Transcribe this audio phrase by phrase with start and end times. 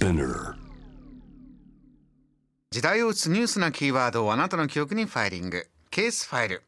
[0.00, 0.54] Spinner.
[2.70, 5.68] 時代を打つニュースなキーワードをあなたの記憶にファイリング。
[5.90, 6.62] ケースファイル。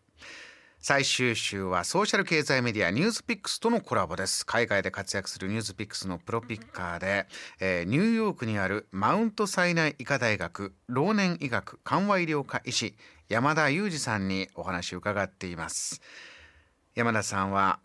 [0.80, 4.45] 最終週はソーシャル経済メディアニュースピックスとのコラボです。
[4.45, 7.27] 海外で活躍するニュースピックスのプロピッカーで、
[7.59, 12.96] えー、ニューヨークにあるマウントサイナイ医科大学老年医学緩和医療科医師
[13.30, 16.03] 山田裕二さんにお話を伺っています。
[16.95, 17.79] 山田さんは、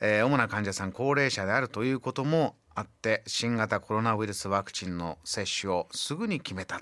[0.00, 6.80] えー、主な患者さん高齢者であるということもあって新型コロナウイルスワクチンの接種をすぐに決めた、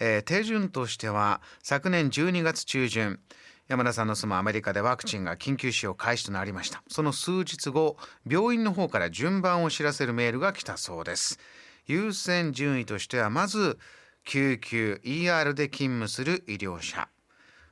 [0.00, 3.20] えー、手順としては昨年12月中旬
[3.68, 6.82] 山田さんの住むアメリカでワクチンが緊急使用開始となりました。
[6.88, 7.96] その数日後
[8.28, 11.38] 病院の方から順番を知らせるメールが来たそうです。
[11.86, 13.78] 優先順位としてはまず
[14.24, 17.08] 救急 ER で勤務する医療者。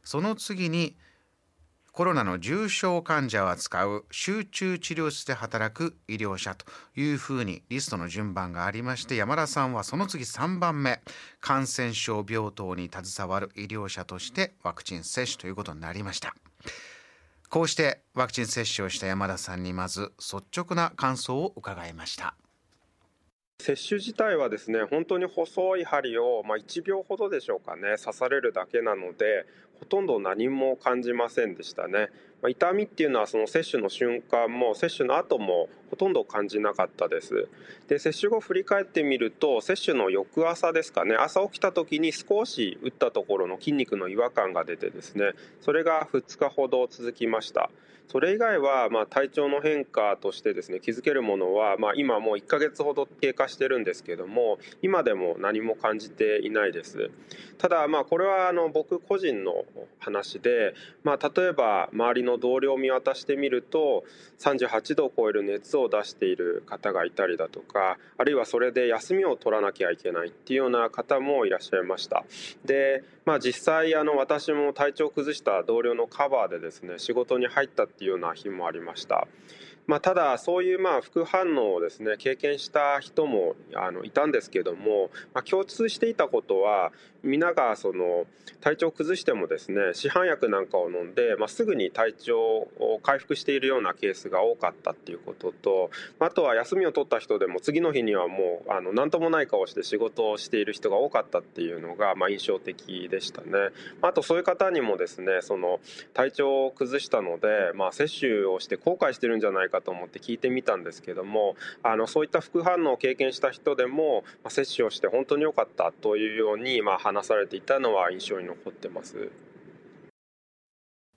[0.03, 0.97] その次に
[2.01, 6.65] コロナの重症患者を扱う集中治療室で働く医療者と
[6.99, 11.03] いうふうにリストの順番がありまして山田さんはその次3番目
[11.43, 16.35] 感染症病棟に携わる医療者としてワクチン接種ということになりました。
[17.51, 22.35] こうしてワクチン接種をした山田さんにまず率直な感想を伺いました。
[23.61, 29.45] 接種自体はですね本当に細い針を、まあ、1秒ほどでしょうかね刺されるだけなので
[29.81, 32.11] ほとんど何も感じませんでしたね、
[32.43, 37.49] ま、痛みっていうのはその接種の瞬間も接種の後もほとんど感じなかったです。
[37.89, 41.17] で接種後振り返ってみると接種の翌朝ですかね。
[41.17, 47.71] 朝起きた時に少し打ったところの筋肉の違和感が出てですねそれが2日ほど続きました。
[48.11, 57.11] それ以外はま体調の変化としてですね気づけるものはま今もう1ヶ月ほど経過してるんですけども今でも何も感じていないです。
[57.57, 59.65] ただまあこれはあの僕個人の
[59.99, 64.05] 話で、まあ、例えば周りの同僚を見渡してみると
[64.39, 72.25] 38度を超える熱を出している方がいたりだとかあるいはそれで休みを取らなきゃいけないっていうような方もいらっしゃいました。
[72.65, 79.29] で、まあ、実際あの私も体調を崩した同僚のカバーでですね仕事に入ったっていうような日もありました。
[79.87, 86.93] まあ、ただそういうまあ副反応をですね経験した人もあのいたんですけども、まあ、共通していたことは
[87.23, 88.27] 皆がその
[88.61, 103.49] 体調を崩してもですね市販薬なんかを飲んで、まあ、すぐに体調を回復しているようなケースが多かったっていうこととあとは休みを取った人でも次の日にはもうあの何ともない顔して仕事をしている人が多かったっていうのがまあ印象的ででしたね。
[104.01, 105.79] あとそういう方にもですねその
[106.15, 119.31] 体調を崩したので、まあ、接種をして後悔してるんじゃないかと思って聞いてみたんですけどもあのそういった副反応を経験した人でも、まあ、接種をして本当に良かったというように、まあ、話されていたのは印象に残ってます。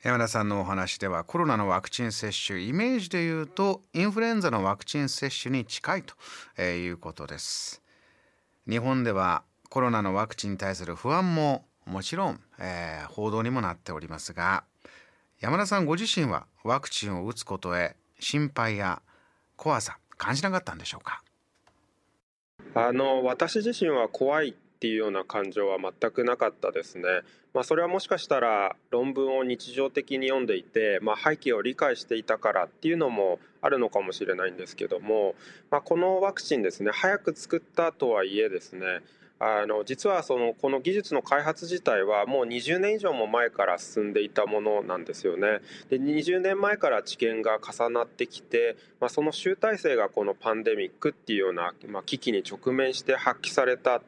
[0.04, 7.82] 山田さんのお話ではコロナのワクチン接種イメージでいうとインフルエンザのワクチン接種に近いということです
[8.68, 14.64] 日本ではコロナのワクチンに対する不安ももちろん、えー、報道にもなっておりますが
[15.40, 19.02] 山田さんご自身はワクチンを打つことへ心配や
[19.56, 21.22] 怖さ感じなかったんでしょうか？
[22.76, 27.04] あの私自身は怖いっていうような感情は全くなかったですね。
[27.54, 35.36] まあ、それはもしかしたら論文を日常的に読んでいて、まあ、背景を理解していたからっていうのもあるのかもしれないんですけども、
[35.70, 38.86] まあ、このワクチンですね早く作ったとはいえですね
[39.46, 45.60] あの実はそのこの技術の開発自体はもう20年以上も前から進んでいたものなんですよね。
[45.90, 54.02] で20年前から知見が重なってきて、まあ、その集大成がこのパンデミックっていうような、まあ、危機に直面して発揮された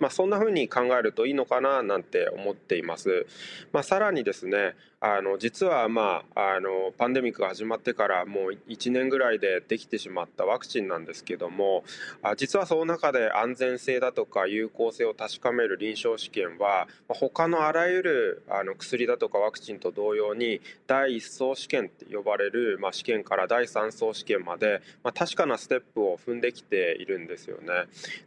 [0.00, 3.26] まあ、そんな風に考えるといいのかななんて思っています。
[3.70, 11.84] まあ、さらにですねあの実は、まあ、あのパンデミックが始まってからもう1年ぐらいでできてしまったワクチンなんですけども
[12.36, 27.68] 実はその中で安全性だとか有効性を確かめる臨床試験は他のあらゆるあの薬だとかワクチンと同様に第1層試験って呼ばれる、まあ、試験から第3層試験まで、まあ、確かなステップを踏んできているんですよね。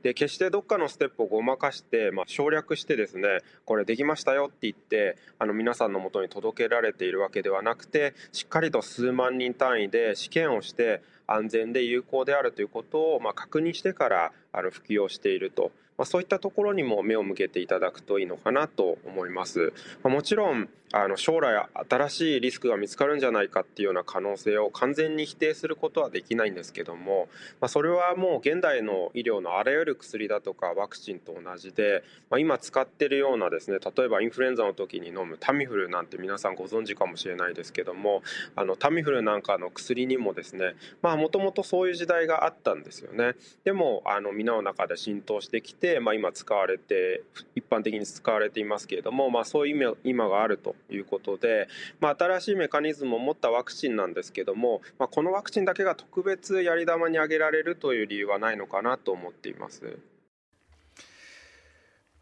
[0.02, 19.74] で決してどっかのステップをごまかして、まあ、省略してですねこれできましたよって言ってあの皆さんのもとに届けけられているわけではなくてしっかりと数万人単位で試験をして安全で有効であるということをま確認してからあの普及をしていると、まあ、そういったところにも目を向けていただくといいのかなと思います。
[20.04, 27.30] まあ、もちろんあの将来新しいリスクが見つかるんじゃないかっていうような可能性を完全に否定することはできないんですけども、
[27.60, 38.22] まあ、それはもう現代の医療のあらゆる薬だとかワクチンと同じで、まあ、今使ってるようなですね例えばインフルエンザの時に飲むタミフルなんて皆さんご存知かもしれないですけども
[38.56, 43.34] あのタミフルなんかの薬にもですねまあもともとそういう時代があったんですよね。
[43.64, 47.24] でもあの皆の中で浸透してきて、まあ、今使われて
[47.56, 51.68] 一般的に使われていますけれども、まあ、そういう今があるということで、
[52.00, 59.98] まあ、新しいメカニズムを持ったワクチンなんですけども、まあ、このワクチンだけが特別やり玉に挙げられるという理由はないのかなと思っています。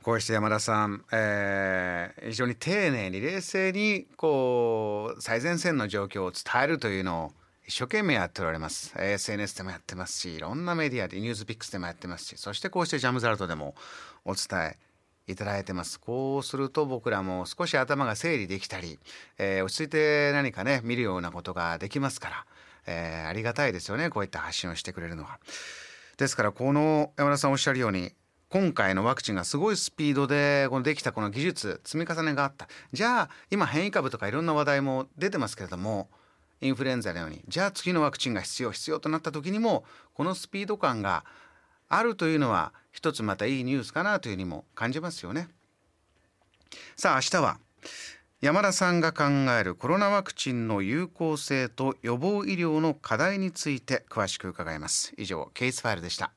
[0.04, 7.41] こうして山田さん、えー、非常に丁寧に冷静にこう最前線の状況を伝えるというのを
[7.72, 8.94] 一生懸命やっておられます。
[8.98, 13.76] SNS でもやってますしいろんなメディアでニュースピックスでもやってますしそしてこうしてジャムザルトでも
[14.26, 14.76] お伝
[15.26, 15.98] えいただいてます。
[15.98, 19.00] こうすると僕らも少し頭が整理できたり、
[19.38, 22.46] えー、落ち着いて何かね見るようなことができますから、
[22.88, 25.40] えー、ありがたいですよねこういった発信をしてくれるのは。
[26.18, 28.12] ですからこの山田さんおっしゃるように
[28.50, 32.68] 今回のワクチンがすごいスピードでこのできたこの技術積み重ねがあった。
[32.92, 36.10] じゃあ今変異株とかいろんな話題も出てますけれども
[36.62, 41.26] インフルエンザのようにじゃあ次のワクチンが必要必要となった時にもこのスピード感が
[41.90, 45.50] あるというのは一つまたいいニュースかなというふうにも感じますよね。
[46.96, 47.58] さあ明日は
[48.42, 49.24] 山田さんが考
[49.60, 56.32] えるコロナワクチンの有効性と予防医療の課題について詳しく伺います以上ケースファイルでした